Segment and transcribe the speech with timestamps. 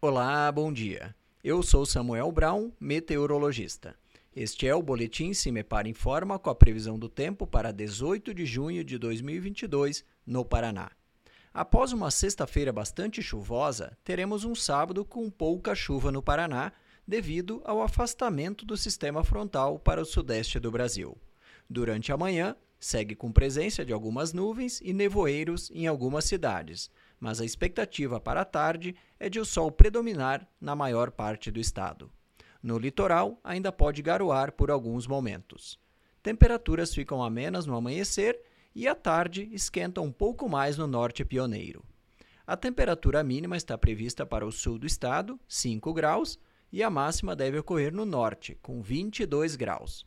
[0.00, 1.12] Olá, bom dia.
[1.42, 3.96] Eu sou Samuel Brown, meteorologista.
[4.32, 8.84] Este é o boletim Cimepar Informa com a previsão do tempo para 18 de junho
[8.84, 10.92] de 2022 no Paraná.
[11.52, 16.70] Após uma sexta-feira bastante chuvosa, teremos um sábado com pouca chuva no Paraná,
[17.04, 21.18] devido ao afastamento do sistema frontal para o sudeste do Brasil.
[21.68, 26.88] Durante a manhã, segue com presença de algumas nuvens e nevoeiros em algumas cidades,
[27.20, 31.60] mas a expectativa para a tarde é de o sol predominar na maior parte do
[31.60, 32.10] estado.
[32.62, 35.78] No litoral, ainda pode garoar por alguns momentos.
[36.22, 38.40] Temperaturas ficam amenas no amanhecer
[38.74, 41.84] e à tarde esquenta um pouco mais no norte pioneiro.
[42.46, 46.38] A temperatura mínima está prevista para o sul do estado, 5 graus,
[46.72, 50.06] e a máxima deve ocorrer no norte, com 22 graus.